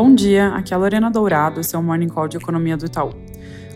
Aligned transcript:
Bom 0.00 0.14
dia, 0.14 0.54
aqui 0.54 0.72
é 0.72 0.76
a 0.76 0.78
Lorena 0.78 1.10
Dourado, 1.10 1.64
seu 1.64 1.82
Morning 1.82 2.06
Call 2.06 2.28
de 2.28 2.36
Economia 2.36 2.76
do 2.76 2.86
Itaú. 2.86 3.10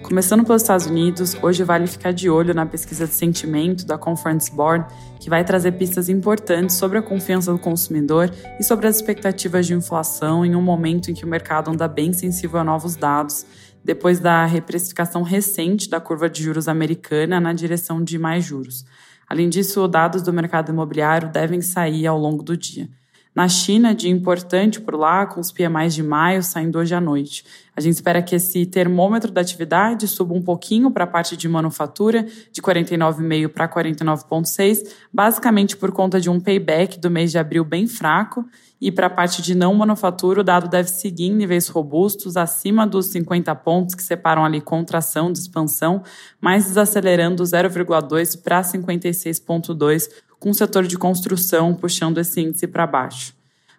Começando 0.05 0.45
pelos 0.45 0.63
Estados 0.63 0.87
Unidos, 0.87 1.37
hoje 1.43 1.65
vale 1.65 1.89
ficar 1.89 2.13
de 2.13 2.31
olho 2.31 2.55
na 2.55 2.65
pesquisa 2.65 3.09
de 3.09 3.13
sentimento 3.13 3.85
da 3.85 3.99
Conference 3.99 4.49
Board, 4.49 4.87
que 5.19 5.29
vai 5.29 5.45
trazer 5.45 5.73
pistas 5.73 6.09
importantes 6.09 6.77
sobre 6.77 6.97
a 6.97 7.03
confiança 7.03 7.51
do 7.51 7.59
consumidor 7.59 8.31
e 8.57 8.63
sobre 8.63 8.87
as 8.87 8.95
expectativas 8.95 9.67
de 9.67 9.75
inflação 9.75 10.47
em 10.47 10.55
um 10.55 10.63
momento 10.63 11.11
em 11.11 11.15
que 11.15 11.25
o 11.25 11.29
mercado 11.29 11.73
anda 11.73 11.89
bem 11.89 12.13
sensível 12.13 12.61
a 12.61 12.65
novos 12.65 12.95
dados, 12.95 13.45
depois 13.85 14.21
da 14.21 14.47
reprecificação 14.47 15.23
recente 15.25 15.91
da 15.91 15.99
curva 16.01 16.31
de 16.31 16.41
juros 16.41 16.69
americana 16.69 17.41
na 17.41 17.53
direção 17.53 18.01
de 18.01 18.17
mais 18.17 18.45
juros. 18.45 18.85
Além 19.29 19.49
disso, 19.49 19.89
dados 19.89 20.23
do 20.23 20.33
mercado 20.33 20.71
imobiliário 20.71 21.33
devem 21.33 21.61
sair 21.61 22.07
ao 22.07 22.17
longo 22.17 22.45
do 22.45 22.57
dia. 22.57 22.89
Na 23.35 23.49
China, 23.49 23.95
dia 23.95 24.11
importante 24.11 24.79
por 24.79 24.95
lá, 24.95 25.25
com 25.25 25.41
os 25.41 25.51
PMIs 25.51 25.95
de 25.95 26.03
maio 26.03 26.43
saindo 26.43 26.79
hoje 26.79 26.95
à 26.95 27.01
noite. 27.01 27.47
A 27.75 27.81
gente 27.81 27.95
espera 27.95 28.21
que 28.21 28.37
esse 28.37 28.67
termômetro 28.67 29.33
da 29.33 29.41
atividade 29.41 30.07
suba 30.07 30.35
um 30.35 30.43
pouquinho 30.43 30.91
para 30.91 31.05
a 31.05 31.07
parte 31.07 31.35
de 31.35 31.49
manufatura, 31.49 32.27
de 32.53 32.61
49,5 32.61 33.49
para 33.49 33.67
49,6, 33.67 34.87
basicamente 35.11 35.79
por 35.79 35.93
conta 35.93 36.21
de 36.21 36.29
um 36.29 36.39
payback 36.39 37.01
do 37.01 37.11
mês 37.11 37.31
de 37.31 37.39
abril 37.39 37.65
bem 37.65 37.87
fraco. 37.87 38.45
E 38.79 38.93
para 38.93 39.07
a 39.07 39.11
parte 39.11 39.41
de 39.41 39.55
não 39.55 39.73
manufatura, 39.73 40.43
o 40.43 40.45
dado 40.45 40.69
deve 40.69 40.91
seguir 40.91 41.29
em 41.29 41.35
níveis 41.35 41.69
robustos, 41.69 42.37
acima 42.37 42.87
dos 42.87 43.07
50 43.07 43.55
pontos 43.55 43.95
que 43.95 44.03
separam 44.03 44.45
ali 44.45 44.61
contração 44.61 45.33
de 45.33 45.39
expansão, 45.39 46.03
mas 46.39 46.67
desacelerando 46.67 47.43
0,2 47.45 48.43
para 48.43 48.61
56,2 48.61 50.11
com 50.43 50.51
o 50.51 50.55
setor 50.55 50.89
de 50.89 50.99
construção 50.99 51.73
puxando 51.73 52.19
esse 52.19 52.41
índice 52.41 52.67
para 52.67 52.85
baixo. 52.85 53.33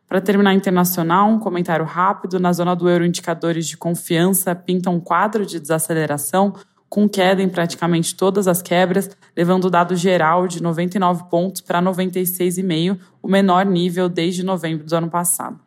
Para 0.08 0.22
terminar 0.22 0.54
internacional, 0.54 1.30
um 1.30 1.38
comentário 1.38 1.84
rápido: 1.84 2.40
na 2.40 2.54
zona 2.54 2.74
do 2.74 2.88
euro, 2.88 3.06
indicadores 3.06 3.68
de 3.68 3.76
confiança 3.76 4.56
pintam 4.56 4.96
um 4.96 5.00
quadro 5.00 5.46
de 5.46 5.60
desaceleração, 5.60 6.54
com 6.88 7.10
queda 7.10 7.44
em 7.44 7.50
praticamente 7.50 8.16
todas 8.16 8.48
as 8.48 8.62
quebras, 8.62 9.10
levando 9.36 9.66
o 9.66 9.70
dado 9.70 9.94
geral 9.94 10.48
de 10.48 10.64
99 10.64 11.26
pontos 11.30 11.60
para 11.60 11.82
96,5, 11.82 12.98
o 13.22 13.28
menor 13.28 13.66
nível 13.66 14.08
desde 14.08 14.42
novembro 14.42 14.86
do 14.86 14.96
ano 14.96 15.10
passado. 15.10 15.60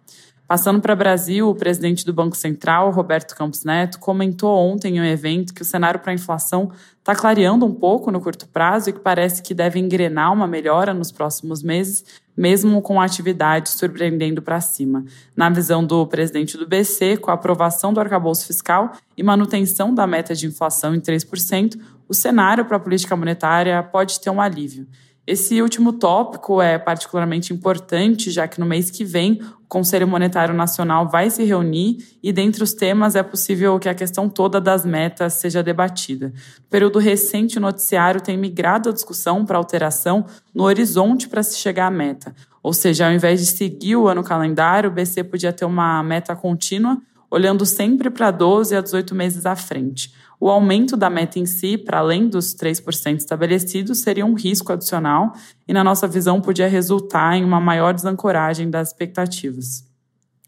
Passando 0.47 0.81
para 0.81 0.95
Brasil, 0.95 1.49
o 1.49 1.55
presidente 1.57 2.07
do 2.07 2.13
Banco 2.13 2.37
Central, 2.37 2.93
Roberto 2.93 3.35
Campos 3.35 3.65
Neto, 3.65 3.99
comentou 3.99 4.57
ontem 4.57 4.97
em 4.97 5.01
um 5.01 5.05
evento 5.05 5.53
que 5.53 5.63
o 5.63 5.65
cenário 5.65 5.99
para 5.99 6.13
a 6.13 6.15
inflação 6.15 6.71
está 7.01 7.17
clareando 7.17 7.67
um 7.67 7.75
pouco 7.75 8.13
no 8.13 8.21
curto 8.21 8.47
prazo 8.47 8.91
e 8.91 8.93
que 8.93 9.01
parece 9.01 9.43
que 9.43 9.53
deve 9.53 9.81
engrenar 9.81 10.33
uma 10.33 10.47
melhora 10.47 10.95
nos 10.95 11.11
próximos 11.11 11.65
meses, 11.65 12.05
mesmo 12.37 12.81
com 12.81 13.01
a 13.01 13.05
atividade 13.05 13.71
surpreendendo 13.71 14.41
para 14.41 14.61
cima. 14.61 15.05
Na 15.35 15.51
visão 15.51 15.85
do 15.85 16.07
presidente 16.07 16.57
do 16.57 16.65
BC, 16.67 17.17
com 17.17 17.33
a 17.33 17.35
aprovação 17.35 17.93
do 17.93 17.99
arcabouço 17.99 18.47
fiscal 18.47 18.93
e 19.17 19.25
manutenção 19.25 19.93
da 19.93 20.07
meta 20.07 20.33
de 20.33 20.47
inflação 20.47 20.95
em 20.95 21.01
3%, 21.01 21.77
o 22.09 22.15
cenário 22.15 22.65
para 22.65 22.77
a 22.77 22.81
política 22.81 23.17
monetária 23.17 23.83
pode 23.83 24.21
ter 24.21 24.31
um 24.31 24.41
alívio. 24.41 24.87
Esse 25.27 25.61
último 25.61 25.93
tópico 25.93 26.63
é 26.63 26.79
particularmente 26.79 27.53
importante, 27.53 28.31
já 28.31 28.47
que 28.47 28.61
no 28.61 28.67
mês 28.67 28.93
que 28.93 29.05
vem 29.05 29.41
o 29.43 29.67
Conselho 29.67 30.07
Monetário 30.07 30.55
Nacional 30.55 31.09
vai 31.09 31.29
se 31.29 31.43
reunir 31.43 31.99
e, 32.23 32.33
dentre 32.33 32.63
os 32.63 32.73
temas, 32.73 33.17
é 33.17 33.25
possível 33.25 33.77
que 33.81 33.89
a 33.89 33.95
questão 33.95 34.29
toda 34.29 34.61
das 34.61 34.87
metas 34.87 35.33
seja 35.35 35.65
debatida. 35.65 36.29
No 36.29 36.65
período 36.71 37.01
recente, 37.01 37.59
o 37.59 37.61
noticiário 37.61 38.21
tem 38.21 38.37
migrado 38.37 38.89
a 38.89 38.93
discussão 38.93 39.45
para 39.45 39.59
alteração 39.59 40.25
no 40.55 40.63
horizonte 40.63 41.29
para 41.29 41.43
se 41.43 41.59
chegar 41.59 41.89
à 41.89 41.91
meta. 41.91 42.33
Ou 42.63 42.73
seja, 42.73 43.09
ao 43.09 43.13
invés 43.13 43.41
de 43.41 43.47
seguir 43.47 43.97
o 43.97 44.07
ano 44.07 44.23
calendário, 44.23 44.91
o 44.91 44.93
BC 44.93 45.25
podia 45.25 45.53
ter 45.53 45.65
uma 45.65 46.05
meta 46.05 46.37
contínua, 46.37 46.99
olhando 47.29 47.67
sempre 47.67 48.11
para 48.11 48.31
12 48.31 48.77
a 48.77 48.81
18 48.81 49.13
meses 49.13 49.45
à 49.45 49.57
frente. 49.57 50.15
O 50.39 50.51
aumento 50.51 50.97
da 50.97 51.09
meta 51.09 51.39
em 51.39 51.47
si, 51.47 51.79
para 51.79 51.99
além 51.99 52.29
dos 52.29 52.55
3% 52.55 53.17
estabelecidos, 53.17 53.99
seria 53.99 54.27
um 54.27 54.35
risco 54.35 54.73
adicional 54.73 55.33
e, 55.67 55.73
na 55.73 55.83
nossa 55.83 56.07
visão, 56.07 56.41
podia 56.41 56.69
resultar 56.69 57.37
em 57.37 57.45
uma 57.45 57.61
maior 57.61 57.95
desancoragem 57.95 58.69
das 58.69 58.89
expectativas. 58.89 59.85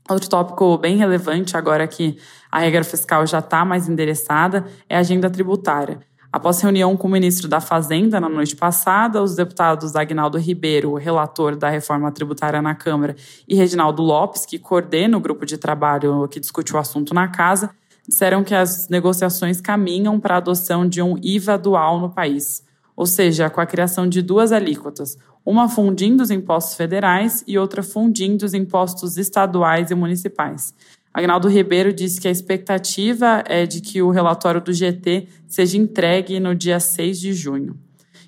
Outro 0.09 0.29
tópico 0.29 0.79
bem 0.79 0.97
relevante, 0.97 1.57
agora 1.57 1.87
que 1.87 2.17
a 2.51 2.61
regra 2.61 2.83
fiscal 2.83 3.27
já 3.27 3.41
está 3.41 3.65
mais 3.65 3.89
endereçada, 3.89 4.65
é 4.89 4.97
a 4.97 5.01
agenda 5.01 5.29
tributária. 5.29 6.01
Após 6.31 6.61
reunião 6.61 6.95
com 6.95 7.09
o 7.09 7.11
ministro 7.11 7.49
da 7.49 7.59
Fazenda 7.59 8.21
na 8.21 8.29
noite 8.29 8.55
passada, 8.55 9.23
os 9.23 9.35
deputados 9.35 9.97
Agnaldo 9.97 10.37
Ribeiro, 10.39 10.95
relator 10.95 11.57
da 11.57 11.71
reforma 11.71 12.13
tributária 12.13 12.61
na 12.61 12.75
Câmara, 12.75 13.17
e 13.47 13.55
Reginaldo 13.55 14.03
Lopes, 14.03 14.45
que 14.45 14.59
coordena 14.59 15.17
o 15.17 15.21
grupo 15.21 15.47
de 15.47 15.57
trabalho 15.57 16.29
que 16.29 16.39
discute 16.39 16.75
o 16.75 16.79
assunto 16.79 17.15
na 17.15 17.29
casa, 17.29 17.71
disseram 18.09 18.43
que 18.43 18.55
as 18.55 18.89
negociações 18.89 19.61
caminham 19.61 20.19
para 20.19 20.35
a 20.35 20.39
adoção 20.39 20.89
de 20.89 21.03
um 21.03 21.17
IVA 21.23 21.59
dual 21.59 22.01
no 22.01 22.09
país, 22.09 22.65
ou 22.97 23.05
seja, 23.05 23.51
com 23.51 23.61
a 23.61 23.67
criação 23.67 24.09
de 24.09 24.23
duas 24.23 24.51
alíquotas, 24.51 25.19
uma 25.45 25.69
fundindo 25.69 26.23
os 26.23 26.31
impostos 26.31 26.75
federais 26.75 27.45
e 27.47 27.59
outra 27.59 27.83
fundindo 27.83 28.45
os 28.45 28.55
impostos 28.55 29.19
estaduais 29.19 29.91
e 29.91 29.95
municipais. 29.95 30.75
Agnaldo 31.13 31.49
Ribeiro 31.49 31.93
disse 31.93 32.21
que 32.21 32.29
a 32.29 32.31
expectativa 32.31 33.45
é 33.47 33.67
de 33.67 33.81
que 33.81 34.01
o 34.01 34.11
relatório 34.11 34.61
do 34.61 34.73
GT 34.73 35.29
seja 35.47 35.77
entregue 35.77 36.41
no 36.41 36.55
dia 36.55 36.81
6 36.81 37.21
de 37.21 37.33
junho. 37.33 37.79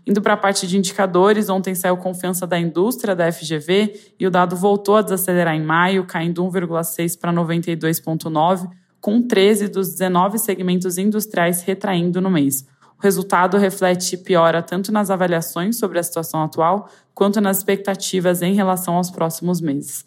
Indo 0.07 0.21
para 0.21 0.33
a 0.33 0.37
parte 0.37 0.67
de 0.67 0.77
indicadores, 0.77 1.49
ontem 1.49 1.75
saiu 1.75 1.97
confiança 1.97 2.47
da 2.47 2.59
indústria 2.59 3.15
da 3.15 3.31
FGV 3.31 4.13
e 4.19 4.27
o 4.27 4.31
dado 4.31 4.57
voltou 4.57 4.97
a 4.97 5.03
desacelerar 5.03 5.55
em 5.55 5.63
maio, 5.63 6.05
caindo 6.05 6.43
1,6 6.43 7.19
para 7.19 7.33
92,9, 7.33 8.69
com 9.01 9.23
13 9.23 9.69
dos 9.69 9.91
19 9.91 10.39
segmentos 10.39 10.99
industriais 10.99 11.63
retraindo 11.63 12.21
no 12.21 12.31
mês. 12.31 12.67
O 12.99 13.03
resultado 13.03 13.57
reflete 13.57 14.17
piora 14.17 14.63
tanto 14.63 14.93
nas 14.93 15.11
avaliações 15.11 15.79
sobre 15.79 15.99
a 15.99 16.03
situação 16.03 16.43
atual, 16.43 16.91
quanto 17.15 17.41
nas 17.41 17.59
expectativas 17.59 18.43
em 18.43 18.53
relação 18.53 18.95
aos 18.95 19.11
próximos 19.11 19.61
meses. 19.61 20.05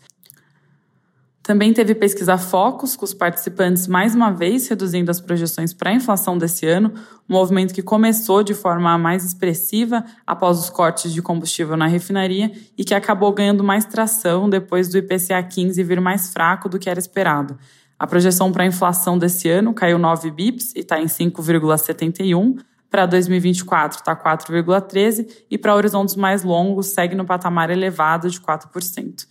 Também 1.43 1.73
teve 1.73 1.93
pesquisa 1.93 2.37
Focus, 2.37 2.95
com 2.95 3.03
os 3.03 3.13
participantes 3.13 3.85
mais 3.85 4.15
uma 4.15 4.31
vez 4.31 4.69
reduzindo 4.69 5.11
as 5.11 5.19
projeções 5.19 5.73
para 5.73 5.89
a 5.89 5.93
inflação 5.93 6.37
desse 6.37 6.65
ano, 6.65 6.93
um 7.29 7.33
movimento 7.33 7.73
que 7.73 7.81
começou 7.81 8.43
de 8.43 8.53
forma 8.53 8.97
mais 8.97 9.25
expressiva 9.25 10.05
após 10.25 10.57
os 10.57 10.69
cortes 10.69 11.11
de 11.11 11.21
combustível 11.21 11.75
na 11.75 11.85
refinaria 11.85 12.49
e 12.77 12.85
que 12.85 12.93
acabou 12.93 13.33
ganhando 13.33 13.61
mais 13.61 13.83
tração 13.83 14.49
depois 14.49 14.87
do 14.87 14.97
IPCA 14.97 15.43
15 15.43 15.83
vir 15.83 15.99
mais 15.99 16.31
fraco 16.31 16.69
do 16.69 16.79
que 16.79 16.89
era 16.89 16.99
esperado. 16.99 17.57
A 18.03 18.05
projeção 18.05 18.51
para 18.51 18.65
a 18.65 18.67
inflação 18.67 19.17
desse 19.17 19.49
ano 19.49 19.73
caiu 19.73 19.97
9 19.97 20.29
bips 20.29 20.73
e 20.75 20.79
está 20.79 20.99
em 20.99 21.05
5,71. 21.05 22.57
Para 22.91 23.05
2024 23.05 23.99
está 23.99 24.13
4,13 24.13 25.25
e 25.49 25.57
para 25.57 25.73
horizontes 25.73 26.17
mais 26.17 26.43
longos 26.43 26.87
segue 26.87 27.15
no 27.15 27.23
patamar 27.23 27.69
elevado 27.69 28.29
de 28.29 28.41
4%. 28.41 29.25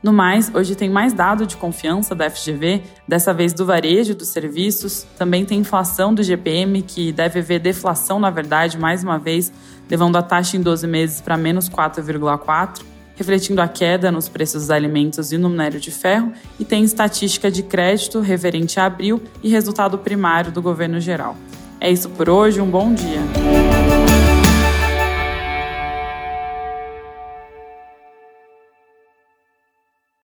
No 0.00 0.12
mais, 0.12 0.54
hoje 0.54 0.76
tem 0.76 0.88
mais 0.88 1.12
dado 1.12 1.44
de 1.46 1.56
confiança 1.56 2.14
da 2.14 2.30
FGV, 2.30 2.80
dessa 3.08 3.34
vez 3.34 3.52
do 3.52 3.66
varejo 3.66 4.14
dos 4.14 4.28
serviços. 4.28 5.04
Também 5.18 5.44
tem 5.44 5.58
inflação 5.58 6.14
do 6.14 6.22
GPM, 6.22 6.80
que 6.82 7.10
deve 7.10 7.40
ver 7.42 7.58
deflação, 7.58 8.20
na 8.20 8.30
verdade, 8.30 8.78
mais 8.78 9.02
uma 9.02 9.18
vez, 9.18 9.52
levando 9.90 10.14
a 10.14 10.22
taxa 10.22 10.56
em 10.56 10.60
12 10.60 10.86
meses 10.86 11.20
para 11.20 11.36
menos 11.36 11.68
4,4 11.68 12.87
refletindo 13.18 13.60
a 13.60 13.66
queda 13.66 14.12
nos 14.12 14.28
preços 14.28 14.62
dos 14.62 14.70
alimentos 14.70 15.32
e 15.32 15.38
no 15.38 15.48
minério 15.48 15.80
de 15.80 15.90
ferro, 15.90 16.32
e 16.58 16.64
tem 16.64 16.84
estatística 16.84 17.50
de 17.50 17.64
crédito 17.64 18.20
referente 18.20 18.78
a 18.78 18.86
abril 18.86 19.20
e 19.42 19.50
resultado 19.50 19.98
primário 19.98 20.52
do 20.52 20.62
governo 20.62 21.00
geral. 21.00 21.36
É 21.80 21.90
isso 21.90 22.08
por 22.10 22.30
hoje, 22.30 22.60
um 22.60 22.70
bom 22.70 22.94
dia. 22.94 23.20